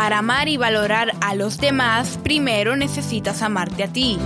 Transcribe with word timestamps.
Para 0.00 0.20
amar 0.20 0.48
y 0.48 0.56
valorar 0.56 1.12
a 1.20 1.34
los 1.34 1.58
demás, 1.58 2.18
primero 2.22 2.74
necesitas 2.74 3.42
amarte 3.42 3.84
a 3.84 3.88
ti. 3.88 4.18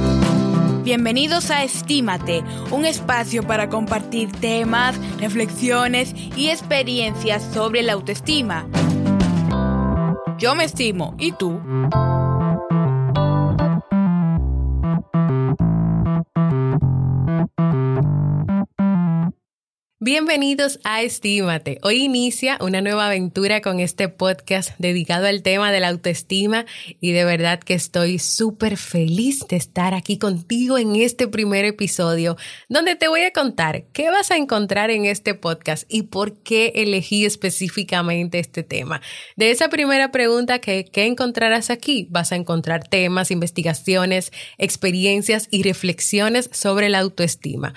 Bienvenidos 0.84 1.50
a 1.50 1.64
Estímate, 1.64 2.44
un 2.70 2.86
espacio 2.86 3.42
para 3.42 3.68
compartir 3.68 4.30
temas, 4.30 4.94
reflexiones 5.18 6.14
y 6.36 6.50
experiencias 6.50 7.42
sobre 7.52 7.82
la 7.82 7.94
autoestima. 7.94 8.68
Yo 10.38 10.54
me 10.54 10.62
estimo, 10.62 11.16
¿y 11.18 11.32
tú? 11.32 11.60
Bienvenidos 20.06 20.80
a 20.84 21.00
Estímate. 21.00 21.78
Hoy 21.82 22.02
inicia 22.02 22.58
una 22.60 22.82
nueva 22.82 23.06
aventura 23.06 23.62
con 23.62 23.80
este 23.80 24.10
podcast 24.10 24.72
dedicado 24.76 25.26
al 25.26 25.42
tema 25.42 25.72
de 25.72 25.80
la 25.80 25.88
autoestima 25.88 26.66
y 27.00 27.12
de 27.12 27.24
verdad 27.24 27.58
que 27.58 27.72
estoy 27.72 28.18
súper 28.18 28.76
feliz 28.76 29.46
de 29.48 29.56
estar 29.56 29.94
aquí 29.94 30.18
contigo 30.18 30.76
en 30.76 30.96
este 30.96 31.26
primer 31.26 31.64
episodio 31.64 32.36
donde 32.68 32.96
te 32.96 33.08
voy 33.08 33.22
a 33.22 33.32
contar 33.32 33.84
qué 33.94 34.10
vas 34.10 34.30
a 34.30 34.36
encontrar 34.36 34.90
en 34.90 35.06
este 35.06 35.32
podcast 35.32 35.84
y 35.88 36.02
por 36.02 36.36
qué 36.42 36.72
elegí 36.74 37.24
específicamente 37.24 38.38
este 38.38 38.62
tema. 38.62 39.00
De 39.36 39.52
esa 39.52 39.70
primera 39.70 40.12
pregunta 40.12 40.58
que 40.58 40.84
¿qué 40.84 41.06
encontrarás 41.06 41.70
aquí? 41.70 42.08
Vas 42.10 42.30
a 42.30 42.36
encontrar 42.36 42.86
temas, 42.86 43.30
investigaciones, 43.30 44.32
experiencias 44.58 45.48
y 45.50 45.62
reflexiones 45.62 46.50
sobre 46.52 46.90
la 46.90 46.98
autoestima. 46.98 47.72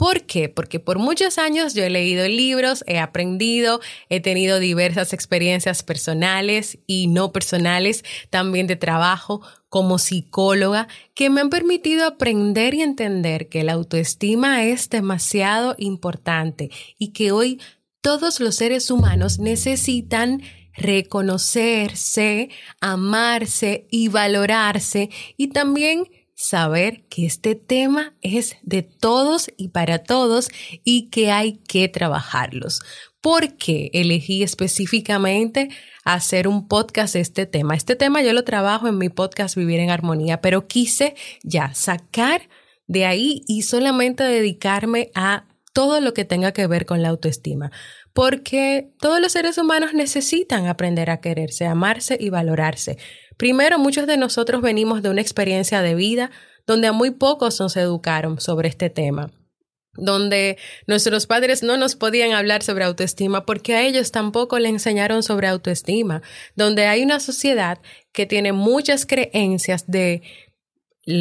¿Por 0.00 0.22
qué? 0.22 0.48
Porque 0.48 0.80
por 0.80 0.98
muchos 0.98 1.36
años 1.36 1.74
yo 1.74 1.84
he 1.84 1.90
leído 1.90 2.26
libros, 2.26 2.82
he 2.86 2.98
aprendido, 2.98 3.80
he 4.08 4.20
tenido 4.20 4.58
diversas 4.58 5.12
experiencias 5.12 5.82
personales 5.82 6.78
y 6.86 7.08
no 7.08 7.32
personales, 7.32 8.02
también 8.30 8.66
de 8.66 8.76
trabajo 8.76 9.42
como 9.68 9.98
psicóloga, 9.98 10.88
que 11.12 11.28
me 11.28 11.42
han 11.42 11.50
permitido 11.50 12.06
aprender 12.06 12.72
y 12.72 12.80
entender 12.80 13.50
que 13.50 13.62
la 13.62 13.74
autoestima 13.74 14.64
es 14.64 14.88
demasiado 14.88 15.74
importante 15.76 16.70
y 16.98 17.08
que 17.08 17.30
hoy 17.30 17.60
todos 18.00 18.40
los 18.40 18.54
seres 18.54 18.90
humanos 18.90 19.38
necesitan 19.38 20.40
reconocerse, 20.72 22.48
amarse 22.80 23.86
y 23.90 24.08
valorarse 24.08 25.10
y 25.36 25.48
también 25.48 26.04
saber 26.40 27.04
que 27.10 27.26
este 27.26 27.54
tema 27.54 28.14
es 28.22 28.56
de 28.62 28.82
todos 28.82 29.50
y 29.58 29.68
para 29.68 29.98
todos 29.98 30.48
y 30.84 31.10
que 31.10 31.30
hay 31.30 31.58
que 31.68 31.86
trabajarlos. 31.88 32.80
¿Por 33.20 33.58
qué 33.58 33.90
elegí 33.92 34.42
específicamente 34.42 35.68
hacer 36.02 36.48
un 36.48 36.66
podcast 36.66 37.12
de 37.12 37.20
este 37.20 37.44
tema? 37.44 37.74
Este 37.74 37.94
tema 37.94 38.22
yo 38.22 38.32
lo 38.32 38.42
trabajo 38.42 38.88
en 38.88 38.96
mi 38.96 39.10
podcast 39.10 39.54
Vivir 39.54 39.80
en 39.80 39.90
Armonía, 39.90 40.40
pero 40.40 40.66
quise 40.66 41.14
ya 41.42 41.74
sacar 41.74 42.48
de 42.86 43.04
ahí 43.04 43.42
y 43.46 43.60
solamente 43.60 44.24
dedicarme 44.24 45.10
a 45.14 45.46
todo 45.74 46.00
lo 46.00 46.14
que 46.14 46.24
tenga 46.24 46.52
que 46.52 46.66
ver 46.66 46.86
con 46.86 47.02
la 47.02 47.10
autoestima, 47.10 47.70
porque 48.12 48.90
todos 48.98 49.20
los 49.20 49.32
seres 49.32 49.58
humanos 49.58 49.94
necesitan 49.94 50.66
aprender 50.66 51.10
a 51.10 51.20
quererse, 51.20 51.66
amarse 51.66 52.16
y 52.20 52.30
valorarse. 52.30 52.98
Primero, 53.36 53.78
muchos 53.78 54.06
de 54.06 54.16
nosotros 54.16 54.62
venimos 54.62 55.02
de 55.02 55.10
una 55.10 55.20
experiencia 55.20 55.82
de 55.82 55.94
vida 55.94 56.30
donde 56.66 56.88
a 56.88 56.92
muy 56.92 57.10
pocos 57.10 57.58
nos 57.60 57.76
educaron 57.76 58.40
sobre 58.40 58.68
este 58.68 58.90
tema 58.90 59.30
donde 59.94 60.56
nuestros 60.86 61.26
padres 61.26 61.62
no 61.62 61.76
nos 61.76 61.96
podían 61.96 62.32
hablar 62.32 62.62
sobre 62.62 62.84
autoestima 62.84 63.44
porque 63.44 63.74
a 63.74 63.82
ellos 63.82 64.12
tampoco 64.12 64.58
le 64.58 64.68
enseñaron 64.68 65.22
sobre 65.22 65.48
autoestima, 65.48 66.22
donde 66.54 66.86
hay 66.86 67.02
una 67.02 67.20
sociedad 67.20 67.78
que 68.12 68.26
tiene 68.26 68.52
muchas 68.52 69.04
creencias 69.06 69.86
de 69.88 70.22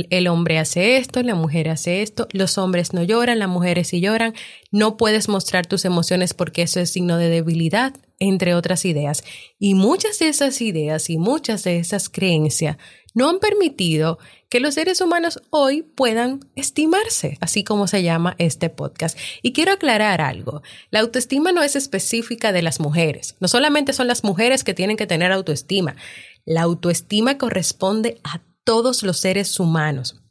el 0.09 0.27
hombre 0.27 0.59
hace 0.59 0.97
esto, 0.97 1.21
la 1.23 1.35
mujer 1.35 1.69
hace 1.69 2.01
esto, 2.01 2.27
los 2.31 2.57
hombres 2.57 2.93
no 2.93 3.03
lloran, 3.03 3.39
las 3.39 3.49
mujeres 3.49 3.89
sí 3.89 4.01
lloran, 4.01 4.33
no 4.71 4.97
puedes 4.97 5.29
mostrar 5.29 5.65
tus 5.65 5.85
emociones 5.85 6.33
porque 6.33 6.61
eso 6.61 6.79
es 6.79 6.91
signo 6.91 7.17
de 7.17 7.29
debilidad, 7.29 7.93
entre 8.19 8.53
otras 8.53 8.85
ideas. 8.85 9.23
Y 9.57 9.73
muchas 9.73 10.19
de 10.19 10.27
esas 10.27 10.61
ideas 10.61 11.09
y 11.09 11.17
muchas 11.17 11.63
de 11.63 11.77
esas 11.77 12.09
creencias 12.09 12.77
no 13.13 13.29
han 13.29 13.39
permitido 13.39 14.19
que 14.49 14.59
los 14.59 14.75
seres 14.75 15.01
humanos 15.01 15.41
hoy 15.49 15.81
puedan 15.81 16.39
estimarse, 16.55 17.37
así 17.41 17.63
como 17.63 17.87
se 17.87 18.03
llama 18.03 18.35
este 18.37 18.69
podcast. 18.69 19.17
Y 19.41 19.53
quiero 19.53 19.73
aclarar 19.73 20.21
algo, 20.21 20.61
la 20.91 20.99
autoestima 20.99 21.51
no 21.51 21.63
es 21.63 21.75
específica 21.75 22.51
de 22.51 22.61
las 22.61 22.79
mujeres, 22.79 23.35
no 23.39 23.47
solamente 23.47 23.93
son 23.93 24.07
las 24.07 24.23
mujeres 24.23 24.63
que 24.63 24.73
tienen 24.73 24.97
que 24.97 25.07
tener 25.07 25.31
autoestima, 25.31 25.95
la 26.45 26.61
autoestima 26.61 27.37
corresponde 27.37 28.19
a 28.23 28.41
todos 28.63 29.03
los 29.03 29.17
seres 29.17 29.59
humanos, 29.59 30.21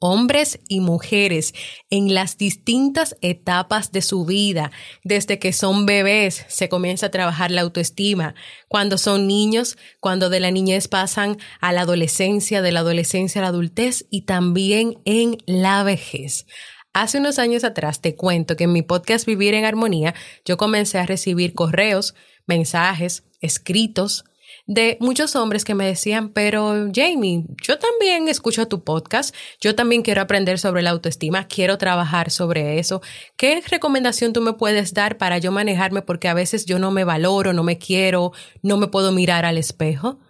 hombres 0.00 0.60
y 0.66 0.80
mujeres, 0.80 1.52
en 1.90 2.14
las 2.14 2.38
distintas 2.38 3.16
etapas 3.20 3.92
de 3.92 4.02
su 4.02 4.24
vida. 4.24 4.72
Desde 5.04 5.38
que 5.38 5.52
son 5.52 5.86
bebés 5.86 6.46
se 6.48 6.68
comienza 6.68 7.06
a 7.06 7.10
trabajar 7.10 7.50
la 7.50 7.60
autoestima, 7.60 8.34
cuando 8.66 8.98
son 8.98 9.26
niños, 9.26 9.76
cuando 10.00 10.30
de 10.30 10.40
la 10.40 10.50
niñez 10.50 10.88
pasan 10.88 11.36
a 11.60 11.72
la 11.72 11.82
adolescencia, 11.82 12.62
de 12.62 12.72
la 12.72 12.80
adolescencia 12.80 13.40
a 13.40 13.42
la 13.42 13.48
adultez 13.48 14.06
y 14.10 14.22
también 14.22 15.00
en 15.04 15.36
la 15.46 15.84
vejez. 15.84 16.46
Hace 16.92 17.18
unos 17.18 17.38
años 17.38 17.62
atrás 17.62 18.00
te 18.00 18.16
cuento 18.16 18.56
que 18.56 18.64
en 18.64 18.72
mi 18.72 18.82
podcast 18.82 19.24
Vivir 19.24 19.54
en 19.54 19.64
Armonía 19.64 20.14
yo 20.44 20.56
comencé 20.56 20.98
a 20.98 21.06
recibir 21.06 21.54
correos, 21.54 22.14
mensajes, 22.46 23.22
escritos 23.40 24.24
de 24.70 24.96
muchos 25.00 25.34
hombres 25.34 25.64
que 25.64 25.74
me 25.74 25.84
decían, 25.84 26.28
pero 26.28 26.88
Jamie, 26.94 27.44
yo 27.60 27.76
también 27.76 28.28
escucho 28.28 28.68
tu 28.68 28.84
podcast, 28.84 29.34
yo 29.60 29.74
también 29.74 30.02
quiero 30.02 30.22
aprender 30.22 30.60
sobre 30.60 30.80
la 30.82 30.90
autoestima, 30.90 31.48
quiero 31.48 31.76
trabajar 31.76 32.30
sobre 32.30 32.78
eso. 32.78 33.02
¿Qué 33.36 33.60
recomendación 33.68 34.32
tú 34.32 34.40
me 34.40 34.52
puedes 34.52 34.94
dar 34.94 35.18
para 35.18 35.38
yo 35.38 35.50
manejarme? 35.50 36.02
Porque 36.02 36.28
a 36.28 36.34
veces 36.34 36.66
yo 36.66 36.78
no 36.78 36.92
me 36.92 37.02
valoro, 37.02 37.52
no 37.52 37.64
me 37.64 37.78
quiero, 37.78 38.30
no 38.62 38.76
me 38.76 38.86
puedo 38.86 39.10
mirar 39.10 39.44
al 39.44 39.58
espejo. 39.58 40.20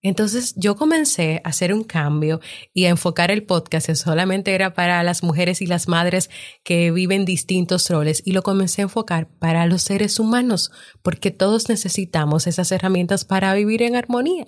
Entonces 0.00 0.54
yo 0.56 0.76
comencé 0.76 1.40
a 1.42 1.48
hacer 1.48 1.74
un 1.74 1.82
cambio 1.82 2.40
y 2.72 2.84
a 2.84 2.90
enfocar 2.90 3.32
el 3.32 3.44
podcast 3.44 3.92
solamente 3.94 4.54
era 4.54 4.72
para 4.72 5.02
las 5.02 5.24
mujeres 5.24 5.60
y 5.60 5.66
las 5.66 5.88
madres 5.88 6.30
que 6.62 6.92
viven 6.92 7.24
distintos 7.24 7.90
roles 7.90 8.22
y 8.24 8.32
lo 8.32 8.42
comencé 8.42 8.82
a 8.82 8.84
enfocar 8.84 9.28
para 9.38 9.66
los 9.66 9.82
seres 9.82 10.20
humanos 10.20 10.70
porque 11.02 11.32
todos 11.32 11.68
necesitamos 11.68 12.46
esas 12.46 12.70
herramientas 12.70 13.24
para 13.24 13.52
vivir 13.54 13.82
en 13.82 13.96
armonía. 13.96 14.46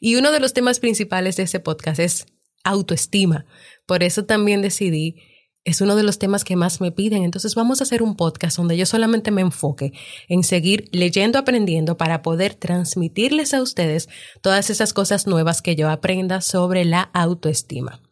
Y 0.00 0.14
uno 0.14 0.30
de 0.30 0.40
los 0.40 0.52
temas 0.54 0.78
principales 0.78 1.36
de 1.36 1.44
ese 1.44 1.60
podcast 1.60 1.98
es 1.98 2.26
autoestima. 2.62 3.46
Por 3.86 4.02
eso 4.02 4.24
también 4.24 4.62
decidí 4.62 5.16
es 5.64 5.80
uno 5.80 5.96
de 5.96 6.02
los 6.02 6.18
temas 6.18 6.44
que 6.44 6.56
más 6.56 6.80
me 6.80 6.92
piden. 6.92 7.22
Entonces 7.22 7.54
vamos 7.54 7.80
a 7.80 7.84
hacer 7.84 8.02
un 8.02 8.16
podcast 8.16 8.56
donde 8.56 8.76
yo 8.76 8.86
solamente 8.86 9.30
me 9.30 9.40
enfoque 9.40 9.92
en 10.28 10.44
seguir 10.44 10.88
leyendo, 10.92 11.38
aprendiendo 11.38 11.96
para 11.96 12.22
poder 12.22 12.54
transmitirles 12.54 13.54
a 13.54 13.62
ustedes 13.62 14.08
todas 14.42 14.70
esas 14.70 14.92
cosas 14.92 15.26
nuevas 15.26 15.62
que 15.62 15.76
yo 15.76 15.88
aprenda 15.88 16.40
sobre 16.40 16.84
la 16.84 17.02
autoestima. 17.12 18.03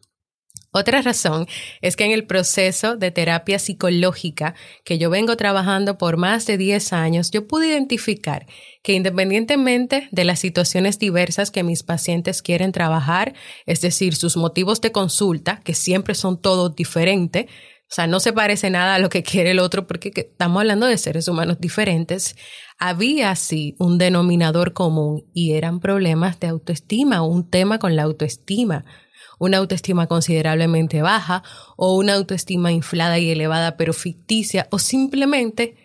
Otra 0.75 1.03
razón 1.03 1.45
es 1.81 1.95
que 1.95 2.03
en 2.03 2.11
el 2.11 2.25
proceso 2.25 2.95
de 2.95 3.11
terapia 3.11 3.59
psicológica 3.59 4.55
que 4.83 4.97
yo 4.97 5.11
vengo 5.11 5.37
trabajando 5.37 5.99
por 5.99 6.17
más 6.17 6.47
de 6.47 6.57
10 6.57 6.93
años, 6.93 7.29
yo 7.29 7.47
pude 7.47 7.67
identificar 7.67 8.47
que 8.81 8.93
independientemente 8.93 10.07
de 10.11 10.23
las 10.23 10.39
situaciones 10.39 10.97
diversas 10.97 11.51
que 11.51 11.61
mis 11.61 11.83
pacientes 11.83 12.41
quieren 12.41 12.71
trabajar, 12.71 13.35
es 13.67 13.81
decir, 13.81 14.15
sus 14.15 14.35
motivos 14.35 14.81
de 14.81 14.91
consulta, 14.91 15.61
que 15.63 15.75
siempre 15.75 16.15
son 16.15 16.41
todos 16.41 16.75
diferentes, 16.75 17.45
o 17.45 17.95
sea, 17.95 18.07
no 18.07 18.19
se 18.19 18.33
parece 18.33 18.71
nada 18.71 18.95
a 18.95 18.99
lo 18.99 19.09
que 19.09 19.21
quiere 19.21 19.51
el 19.51 19.59
otro 19.59 19.85
porque 19.85 20.11
estamos 20.15 20.61
hablando 20.61 20.87
de 20.87 20.97
seres 20.97 21.27
humanos 21.27 21.59
diferentes. 21.59 22.35
Había 22.79 23.29
así 23.29 23.75
un 23.77 23.99
denominador 23.99 24.73
común 24.73 25.25
y 25.35 25.53
eran 25.53 25.79
problemas 25.79 26.39
de 26.39 26.47
autoestima, 26.47 27.21
un 27.21 27.47
tema 27.47 27.77
con 27.77 27.95
la 27.95 28.01
autoestima 28.01 28.85
una 29.39 29.57
autoestima 29.57 30.07
considerablemente 30.07 31.01
baja 31.01 31.43
o 31.77 31.95
una 31.95 32.13
autoestima 32.13 32.71
inflada 32.71 33.19
y 33.19 33.31
elevada 33.31 33.77
pero 33.77 33.93
ficticia 33.93 34.67
o 34.71 34.79
simplemente 34.79 35.75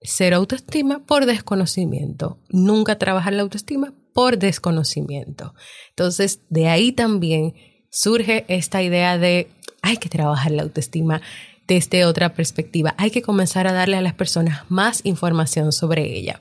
ser 0.00 0.34
autoestima 0.34 1.04
por 1.04 1.26
desconocimiento. 1.26 2.38
Nunca 2.48 2.98
trabajar 2.98 3.32
la 3.32 3.42
autoestima 3.42 3.94
por 4.14 4.38
desconocimiento. 4.38 5.54
Entonces, 5.90 6.40
de 6.48 6.68
ahí 6.68 6.92
también 6.92 7.54
surge 7.90 8.44
esta 8.48 8.82
idea 8.82 9.18
de 9.18 9.48
hay 9.82 9.98
que 9.98 10.08
trabajar 10.08 10.52
la 10.52 10.62
autoestima 10.62 11.20
desde 11.66 12.04
otra 12.04 12.34
perspectiva. 12.34 12.94
Hay 12.98 13.10
que 13.10 13.22
comenzar 13.22 13.66
a 13.66 13.72
darle 13.72 13.96
a 13.96 14.02
las 14.02 14.14
personas 14.14 14.64
más 14.68 15.00
información 15.04 15.72
sobre 15.72 16.16
ella. 16.16 16.40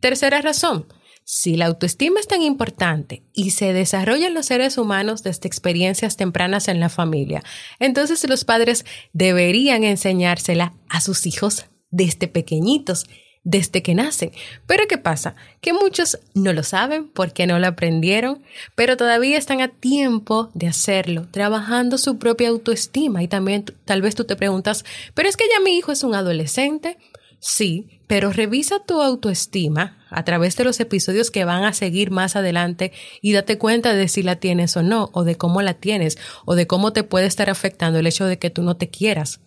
Tercera 0.00 0.40
razón, 0.40 0.86
si 1.32 1.56
la 1.56 1.66
autoestima 1.66 2.18
es 2.18 2.26
tan 2.26 2.42
importante 2.42 3.22
y 3.32 3.50
se 3.50 3.72
desarrolla 3.72 4.26
en 4.26 4.34
los 4.34 4.46
seres 4.46 4.76
humanos 4.76 5.22
desde 5.22 5.46
experiencias 5.46 6.16
tempranas 6.16 6.66
en 6.66 6.80
la 6.80 6.88
familia, 6.88 7.44
entonces 7.78 8.28
los 8.28 8.44
padres 8.44 8.84
deberían 9.12 9.84
enseñársela 9.84 10.74
a 10.88 11.00
sus 11.00 11.26
hijos 11.26 11.66
desde 11.92 12.26
pequeñitos, 12.26 13.06
desde 13.44 13.80
que 13.80 13.94
nacen. 13.94 14.32
Pero 14.66 14.88
¿qué 14.88 14.98
pasa? 14.98 15.36
Que 15.60 15.72
muchos 15.72 16.18
no 16.34 16.52
lo 16.52 16.64
saben 16.64 17.06
porque 17.06 17.46
no 17.46 17.60
lo 17.60 17.68
aprendieron, 17.68 18.42
pero 18.74 18.96
todavía 18.96 19.38
están 19.38 19.60
a 19.60 19.68
tiempo 19.68 20.50
de 20.54 20.66
hacerlo, 20.66 21.28
trabajando 21.30 21.96
su 21.96 22.18
propia 22.18 22.48
autoestima. 22.48 23.22
Y 23.22 23.28
también 23.28 23.64
tal 23.84 24.02
vez 24.02 24.16
tú 24.16 24.24
te 24.24 24.34
preguntas, 24.34 24.84
pero 25.14 25.28
es 25.28 25.36
que 25.36 25.44
ya 25.48 25.62
mi 25.62 25.78
hijo 25.78 25.92
es 25.92 26.02
un 26.02 26.16
adolescente. 26.16 26.98
Sí, 27.40 28.02
pero 28.06 28.32
revisa 28.32 28.84
tu 28.84 29.00
autoestima 29.00 29.96
a 30.10 30.24
través 30.24 30.56
de 30.56 30.64
los 30.64 30.78
episodios 30.78 31.30
que 31.30 31.44
van 31.44 31.64
a 31.64 31.72
seguir 31.72 32.10
más 32.10 32.36
adelante 32.36 32.92
y 33.22 33.32
date 33.32 33.56
cuenta 33.56 33.94
de 33.94 34.08
si 34.08 34.22
la 34.22 34.36
tienes 34.36 34.76
o 34.76 34.82
no, 34.82 35.08
o 35.14 35.24
de 35.24 35.36
cómo 35.36 35.62
la 35.62 35.74
tienes, 35.74 36.18
o 36.44 36.54
de 36.54 36.66
cómo 36.66 36.92
te 36.92 37.02
puede 37.02 37.26
estar 37.26 37.48
afectando 37.48 37.98
el 37.98 38.06
hecho 38.06 38.26
de 38.26 38.38
que 38.38 38.50
tú 38.50 38.62
no 38.62 38.76
te 38.76 38.90
quieras. 38.90 39.40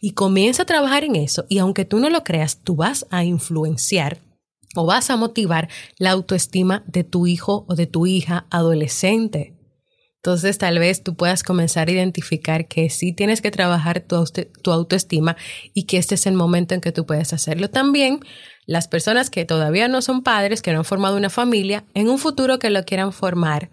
Y 0.00 0.12
comienza 0.12 0.62
a 0.62 0.66
trabajar 0.66 1.04
en 1.04 1.16
eso 1.16 1.44
y 1.50 1.58
aunque 1.58 1.84
tú 1.84 1.98
no 1.98 2.08
lo 2.08 2.24
creas, 2.24 2.62
tú 2.62 2.74
vas 2.74 3.06
a 3.10 3.22
influenciar 3.22 4.18
o 4.74 4.86
vas 4.86 5.10
a 5.10 5.16
motivar 5.16 5.68
la 5.98 6.10
autoestima 6.12 6.82
de 6.86 7.04
tu 7.04 7.26
hijo 7.26 7.66
o 7.68 7.74
de 7.74 7.86
tu 7.86 8.06
hija 8.06 8.46
adolescente. 8.50 9.53
Entonces 10.24 10.56
tal 10.56 10.78
vez 10.78 11.02
tú 11.02 11.16
puedas 11.16 11.42
comenzar 11.42 11.88
a 11.88 11.92
identificar 11.92 12.66
que 12.66 12.88
sí 12.88 13.12
tienes 13.12 13.42
que 13.42 13.50
trabajar 13.50 14.00
tu, 14.00 14.24
autoestima 14.70 15.36
y 15.74 15.84
que 15.84 15.98
este 15.98 16.14
es 16.14 16.26
el 16.26 16.32
momento 16.32 16.72
en 16.72 16.80
que 16.80 16.92
tú 16.92 17.04
puedes 17.04 17.34
hacerlo. 17.34 17.68
También 17.68 18.20
las 18.64 18.88
personas 18.88 19.28
que 19.28 19.44
todavía 19.44 19.86
no 19.86 20.00
son 20.00 20.22
padres, 20.22 20.62
que 20.62 20.72
no 20.72 20.78
han 20.78 20.86
formado 20.86 21.18
una 21.18 21.28
familia, 21.28 21.84
en 21.92 22.08
un 22.08 22.18
futuro 22.18 22.58
que 22.58 22.70
lo 22.70 22.84
quieran 22.84 23.12
formar, 23.12 23.68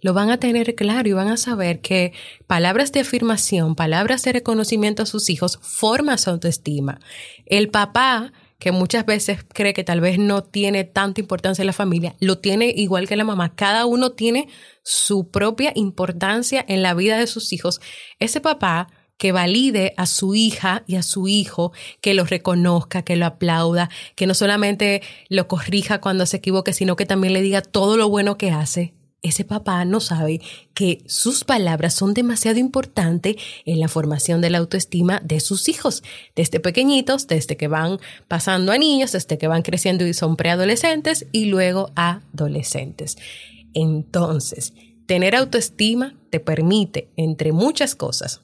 lo 0.00 0.12
van 0.12 0.30
a 0.30 0.38
tener 0.38 0.74
claro 0.74 1.08
y 1.08 1.12
van 1.12 1.28
a 1.28 1.36
saber 1.36 1.80
que 1.80 2.12
palabras 2.48 2.90
de 2.90 2.98
afirmación, 2.98 3.76
palabras 3.76 4.24
de 4.24 4.32
reconocimiento 4.32 5.04
a 5.04 5.06
sus 5.06 5.30
hijos 5.30 5.60
forman 5.62 6.18
su 6.18 6.30
autoestima. 6.30 6.98
El 7.46 7.68
papá 7.68 8.32
que 8.62 8.70
muchas 8.70 9.04
veces 9.04 9.40
cree 9.52 9.74
que 9.74 9.82
tal 9.82 10.00
vez 10.00 10.20
no 10.20 10.44
tiene 10.44 10.84
tanta 10.84 11.20
importancia 11.20 11.62
en 11.62 11.66
la 11.66 11.72
familia, 11.72 12.14
lo 12.20 12.38
tiene 12.38 12.72
igual 12.76 13.08
que 13.08 13.16
la 13.16 13.24
mamá. 13.24 13.56
Cada 13.56 13.86
uno 13.86 14.12
tiene 14.12 14.46
su 14.84 15.32
propia 15.32 15.72
importancia 15.74 16.64
en 16.68 16.80
la 16.80 16.94
vida 16.94 17.18
de 17.18 17.26
sus 17.26 17.52
hijos. 17.52 17.80
Ese 18.20 18.40
papá 18.40 18.86
que 19.16 19.32
valide 19.32 19.94
a 19.96 20.06
su 20.06 20.36
hija 20.36 20.84
y 20.86 20.94
a 20.94 21.02
su 21.02 21.26
hijo, 21.26 21.72
que 22.00 22.14
lo 22.14 22.24
reconozca, 22.24 23.02
que 23.02 23.16
lo 23.16 23.26
aplauda, 23.26 23.90
que 24.14 24.28
no 24.28 24.34
solamente 24.34 25.02
lo 25.28 25.48
corrija 25.48 26.00
cuando 26.00 26.24
se 26.24 26.36
equivoque, 26.36 26.72
sino 26.72 26.94
que 26.94 27.04
también 27.04 27.32
le 27.32 27.42
diga 27.42 27.62
todo 27.62 27.96
lo 27.96 28.08
bueno 28.08 28.38
que 28.38 28.52
hace 28.52 28.94
ese 29.22 29.44
papá 29.44 29.84
no 29.84 30.00
sabe 30.00 30.40
que 30.74 31.02
sus 31.06 31.44
palabras 31.44 31.94
son 31.94 32.12
demasiado 32.12 32.58
importantes 32.58 33.36
en 33.64 33.78
la 33.78 33.86
formación 33.86 34.40
de 34.40 34.50
la 34.50 34.58
autoestima 34.58 35.20
de 35.24 35.38
sus 35.38 35.68
hijos, 35.68 36.02
desde 36.34 36.58
pequeñitos, 36.58 37.28
desde 37.28 37.56
que 37.56 37.68
van 37.68 37.98
pasando 38.26 38.72
a 38.72 38.78
niños, 38.78 39.12
desde 39.12 39.38
que 39.38 39.46
van 39.46 39.62
creciendo 39.62 40.04
y 40.06 40.12
son 40.12 40.36
preadolescentes 40.36 41.26
y 41.30 41.46
luego 41.46 41.92
adolescentes. 41.94 43.16
Entonces, 43.74 44.74
tener 45.06 45.36
autoestima 45.36 46.14
te 46.30 46.40
permite, 46.40 47.08
entre 47.16 47.52
muchas 47.52 47.94
cosas, 47.94 48.42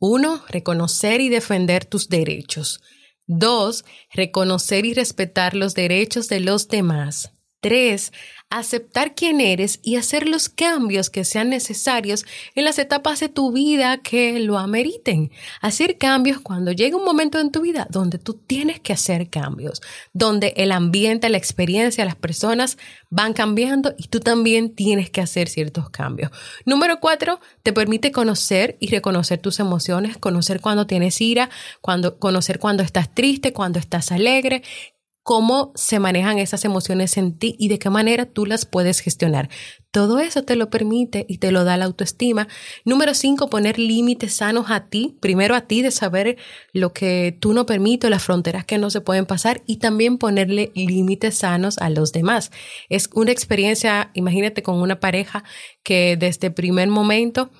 uno, 0.00 0.42
reconocer 0.48 1.20
y 1.20 1.28
defender 1.28 1.84
tus 1.84 2.08
derechos. 2.08 2.80
Dos, 3.28 3.84
reconocer 4.12 4.84
y 4.84 4.94
respetar 4.94 5.54
los 5.54 5.74
derechos 5.74 6.28
de 6.28 6.40
los 6.40 6.68
demás. 6.68 7.32
Tres, 7.60 8.12
aceptar 8.50 9.14
quién 9.14 9.40
eres 9.40 9.80
y 9.82 9.96
hacer 9.96 10.28
los 10.28 10.48
cambios 10.48 11.10
que 11.10 11.24
sean 11.24 11.48
necesarios 11.48 12.24
en 12.54 12.64
las 12.64 12.78
etapas 12.78 13.18
de 13.20 13.28
tu 13.28 13.50
vida 13.50 13.98
que 13.98 14.38
lo 14.38 14.58
ameriten. 14.58 15.32
Hacer 15.60 15.98
cambios 15.98 16.40
cuando 16.40 16.70
llega 16.72 16.96
un 16.96 17.04
momento 17.04 17.40
en 17.40 17.50
tu 17.50 17.62
vida 17.62 17.86
donde 17.90 18.18
tú 18.18 18.34
tienes 18.34 18.78
que 18.78 18.92
hacer 18.92 19.30
cambios, 19.30 19.80
donde 20.12 20.52
el 20.56 20.70
ambiente, 20.70 21.28
la 21.28 21.38
experiencia, 21.38 22.04
las 22.04 22.14
personas 22.14 22.78
van 23.10 23.32
cambiando 23.32 23.94
y 23.96 24.08
tú 24.08 24.20
también 24.20 24.74
tienes 24.74 25.10
que 25.10 25.20
hacer 25.20 25.48
ciertos 25.48 25.90
cambios. 25.90 26.30
Número 26.66 27.00
cuatro, 27.00 27.40
te 27.62 27.72
permite 27.72 28.12
conocer 28.12 28.76
y 28.80 28.88
reconocer 28.88 29.38
tus 29.38 29.60
emociones, 29.60 30.18
conocer 30.18 30.60
cuando 30.60 30.86
tienes 30.86 31.20
ira, 31.20 31.50
cuando, 31.80 32.18
conocer 32.18 32.58
cuando 32.58 32.82
estás 32.82 33.12
triste, 33.14 33.52
cuando 33.52 33.78
estás 33.78 34.12
alegre, 34.12 34.62
cómo 35.26 35.72
se 35.74 35.98
manejan 35.98 36.38
esas 36.38 36.64
emociones 36.64 37.16
en 37.16 37.36
ti 37.36 37.56
y 37.58 37.66
de 37.66 37.80
qué 37.80 37.90
manera 37.90 38.26
tú 38.26 38.46
las 38.46 38.64
puedes 38.64 39.00
gestionar. 39.00 39.50
Todo 39.90 40.20
eso 40.20 40.44
te 40.44 40.54
lo 40.54 40.70
permite 40.70 41.26
y 41.28 41.38
te 41.38 41.50
lo 41.50 41.64
da 41.64 41.76
la 41.76 41.86
autoestima. 41.86 42.46
Número 42.84 43.12
cinco, 43.12 43.50
poner 43.50 43.76
límites 43.76 44.34
sanos 44.34 44.66
a 44.70 44.88
ti. 44.88 45.16
Primero 45.20 45.56
a 45.56 45.62
ti 45.62 45.82
de 45.82 45.90
saber 45.90 46.36
lo 46.72 46.92
que 46.92 47.36
tú 47.40 47.54
no 47.54 47.66
permites, 47.66 48.08
las 48.08 48.22
fronteras 48.22 48.64
que 48.64 48.78
no 48.78 48.88
se 48.88 49.00
pueden 49.00 49.26
pasar 49.26 49.64
y 49.66 49.78
también 49.78 50.16
ponerle 50.16 50.70
límites 50.76 51.38
sanos 51.38 51.78
a 51.78 51.90
los 51.90 52.12
demás. 52.12 52.52
Es 52.88 53.10
una 53.12 53.32
experiencia, 53.32 54.12
imagínate 54.14 54.62
con 54.62 54.76
una 54.80 55.00
pareja 55.00 55.42
que 55.82 56.16
desde 56.16 56.52
primer 56.52 56.86
momento 56.86 57.50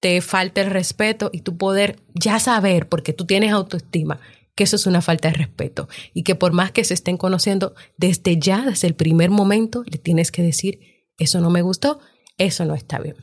te 0.00 0.22
falta 0.22 0.62
el 0.62 0.70
respeto 0.70 1.28
y 1.34 1.42
tu 1.42 1.58
poder 1.58 1.96
ya 2.14 2.40
saber, 2.40 2.88
porque 2.88 3.12
tú 3.12 3.26
tienes 3.26 3.52
autoestima, 3.52 4.20
que 4.54 4.64
eso 4.64 4.76
es 4.76 4.86
una 4.86 5.02
falta 5.02 5.28
de 5.28 5.34
respeto 5.34 5.88
y 6.14 6.22
que 6.22 6.34
por 6.34 6.52
más 6.52 6.72
que 6.72 6.84
se 6.84 6.94
estén 6.94 7.16
conociendo 7.16 7.74
desde 7.96 8.38
ya, 8.38 8.62
desde 8.62 8.88
el 8.88 8.94
primer 8.94 9.30
momento, 9.30 9.84
le 9.86 9.98
tienes 9.98 10.30
que 10.32 10.42
decir, 10.42 10.80
eso 11.18 11.40
no 11.40 11.50
me 11.50 11.62
gustó, 11.62 12.00
eso 12.38 12.64
no 12.64 12.74
está 12.74 12.98
bien. 12.98 13.16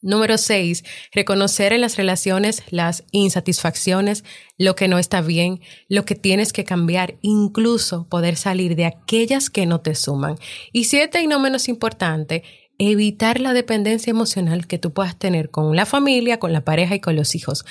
Número 0.00 0.38
seis, 0.38 0.84
reconocer 1.12 1.72
en 1.72 1.80
las 1.80 1.96
relaciones 1.96 2.62
las 2.70 3.02
insatisfacciones, 3.10 4.22
lo 4.56 4.76
que 4.76 4.86
no 4.86 4.96
está 4.98 5.22
bien, 5.22 5.60
lo 5.88 6.04
que 6.04 6.14
tienes 6.14 6.52
que 6.52 6.64
cambiar, 6.64 7.16
incluso 7.20 8.06
poder 8.08 8.36
salir 8.36 8.76
de 8.76 8.84
aquellas 8.84 9.50
que 9.50 9.66
no 9.66 9.80
te 9.80 9.96
suman. 9.96 10.38
Y 10.72 10.84
siete, 10.84 11.20
y 11.20 11.26
no 11.26 11.40
menos 11.40 11.68
importante, 11.68 12.44
evitar 12.78 13.40
la 13.40 13.52
dependencia 13.52 14.12
emocional 14.12 14.68
que 14.68 14.78
tú 14.78 14.92
puedas 14.92 15.18
tener 15.18 15.50
con 15.50 15.74
la 15.74 15.84
familia, 15.84 16.38
con 16.38 16.52
la 16.52 16.64
pareja 16.64 16.94
y 16.94 17.00
con 17.00 17.16
los 17.16 17.34
hijos 17.34 17.64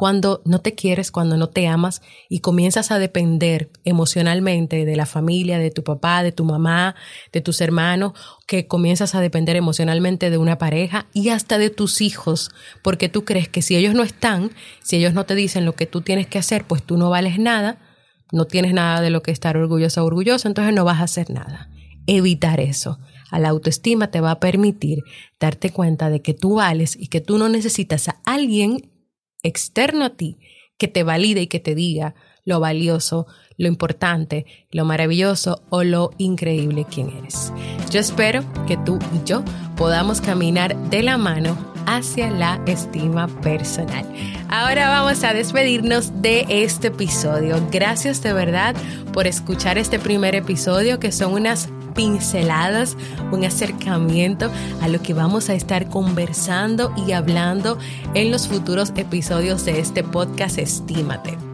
cuando 0.00 0.40
no 0.46 0.62
te 0.62 0.74
quieres, 0.74 1.10
cuando 1.10 1.36
no 1.36 1.50
te 1.50 1.68
amas 1.68 2.00
y 2.30 2.38
comienzas 2.38 2.90
a 2.90 2.98
depender 2.98 3.68
emocionalmente 3.84 4.86
de 4.86 4.96
la 4.96 5.04
familia, 5.04 5.58
de 5.58 5.70
tu 5.70 5.84
papá, 5.84 6.22
de 6.22 6.32
tu 6.32 6.42
mamá, 6.46 6.94
de 7.34 7.42
tus 7.42 7.60
hermanos, 7.60 8.14
que 8.46 8.66
comienzas 8.66 9.14
a 9.14 9.20
depender 9.20 9.56
emocionalmente 9.56 10.30
de 10.30 10.38
una 10.38 10.56
pareja 10.56 11.04
y 11.12 11.28
hasta 11.28 11.58
de 11.58 11.68
tus 11.68 12.00
hijos, 12.00 12.50
porque 12.82 13.10
tú 13.10 13.26
crees 13.26 13.50
que 13.50 13.60
si 13.60 13.76
ellos 13.76 13.92
no 13.92 14.02
están, 14.02 14.52
si 14.82 14.96
ellos 14.96 15.12
no 15.12 15.26
te 15.26 15.34
dicen 15.34 15.66
lo 15.66 15.74
que 15.74 15.84
tú 15.84 16.00
tienes 16.00 16.26
que 16.26 16.38
hacer, 16.38 16.64
pues 16.64 16.82
tú 16.82 16.96
no 16.96 17.10
vales 17.10 17.38
nada, 17.38 17.78
no 18.32 18.46
tienes 18.46 18.72
nada 18.72 19.02
de 19.02 19.10
lo 19.10 19.22
que 19.22 19.32
estar 19.32 19.58
orgulloso 19.58 20.02
o 20.02 20.06
orgulloso, 20.06 20.48
entonces 20.48 20.72
no 20.72 20.86
vas 20.86 21.00
a 21.00 21.04
hacer 21.04 21.28
nada. 21.28 21.68
Evitar 22.06 22.58
eso 22.60 23.00
a 23.30 23.38
la 23.38 23.50
autoestima 23.50 24.10
te 24.10 24.22
va 24.22 24.30
a 24.30 24.40
permitir 24.40 25.00
darte 25.38 25.68
cuenta 25.68 26.08
de 26.08 26.22
que 26.22 26.32
tú 26.32 26.54
vales 26.54 26.96
y 26.98 27.08
que 27.08 27.20
tú 27.20 27.36
no 27.36 27.50
necesitas 27.50 28.08
a 28.08 28.22
alguien 28.24 28.90
externo 29.42 30.04
a 30.04 30.10
ti 30.10 30.38
que 30.78 30.88
te 30.88 31.02
valide 31.02 31.42
y 31.42 31.46
que 31.46 31.60
te 31.60 31.74
diga 31.74 32.14
lo 32.44 32.58
valioso, 32.60 33.26
lo 33.58 33.68
importante, 33.68 34.46
lo 34.70 34.84
maravilloso 34.84 35.62
o 35.68 35.84
lo 35.84 36.10
increíble 36.18 36.86
quien 36.88 37.10
eres. 37.10 37.52
Yo 37.90 38.00
espero 38.00 38.42
que 38.66 38.76
tú 38.78 38.98
y 39.14 39.26
yo 39.26 39.44
podamos 39.76 40.20
caminar 40.20 40.76
de 40.90 41.02
la 41.02 41.18
mano 41.18 41.56
hacia 41.86 42.30
la 42.30 42.62
estima 42.66 43.28
personal. 43.40 44.06
Ahora 44.48 44.88
vamos 44.88 45.22
a 45.24 45.32
despedirnos 45.32 46.22
de 46.22 46.46
este 46.48 46.88
episodio. 46.88 47.60
Gracias 47.70 48.22
de 48.22 48.32
verdad 48.32 48.74
por 49.12 49.26
escuchar 49.26 49.78
este 49.78 49.98
primer 49.98 50.34
episodio 50.34 50.98
que 50.98 51.12
son 51.12 51.32
unas 51.32 51.68
pinceladas, 51.94 52.96
un 53.32 53.44
acercamiento 53.44 54.50
a 54.80 54.88
lo 54.88 55.02
que 55.02 55.14
vamos 55.14 55.48
a 55.48 55.54
estar 55.54 55.88
conversando 55.88 56.92
y 57.06 57.12
hablando 57.12 57.78
en 58.14 58.30
los 58.30 58.48
futuros 58.48 58.92
episodios 58.96 59.64
de 59.64 59.80
este 59.80 60.02
podcast 60.02 60.58
Estímate. 60.58 61.49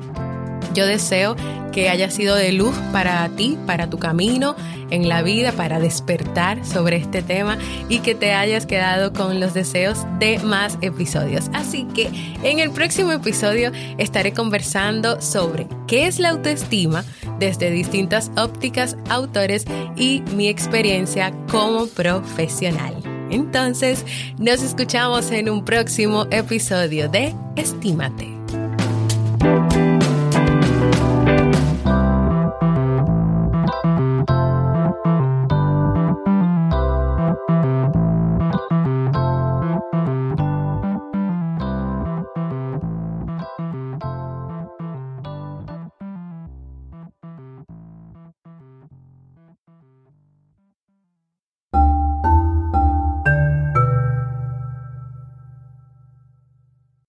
Yo 0.76 0.86
deseo 0.86 1.36
que 1.72 1.88
haya 1.88 2.10
sido 2.10 2.36
de 2.36 2.52
luz 2.52 2.74
para 2.92 3.26
ti, 3.30 3.56
para 3.66 3.88
tu 3.88 3.98
camino 3.98 4.56
en 4.90 5.08
la 5.08 5.22
vida, 5.22 5.52
para 5.52 5.80
despertar 5.80 6.64
sobre 6.66 6.96
este 6.96 7.22
tema 7.22 7.56
y 7.88 8.00
que 8.00 8.14
te 8.14 8.34
hayas 8.34 8.66
quedado 8.66 9.14
con 9.14 9.40
los 9.40 9.54
deseos 9.54 10.04
de 10.18 10.38
más 10.38 10.76
episodios. 10.82 11.50
Así 11.54 11.86
que 11.94 12.10
en 12.42 12.58
el 12.58 12.70
próximo 12.72 13.12
episodio 13.12 13.72
estaré 13.96 14.32
conversando 14.32 15.20
sobre 15.22 15.66
qué 15.86 16.06
es 16.06 16.18
la 16.18 16.28
autoestima 16.30 17.04
desde 17.38 17.70
distintas 17.70 18.30
ópticas, 18.36 18.98
autores 19.08 19.64
y 19.96 20.22
mi 20.34 20.48
experiencia 20.48 21.32
como 21.50 21.86
profesional. 21.86 22.94
Entonces, 23.30 24.04
nos 24.38 24.62
escuchamos 24.62 25.30
en 25.30 25.48
un 25.48 25.64
próximo 25.64 26.26
episodio 26.30 27.08
de 27.08 27.34
Estímate. 27.56 28.35